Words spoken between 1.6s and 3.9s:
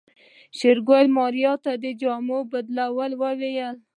ته د جامو بدلولو وويل.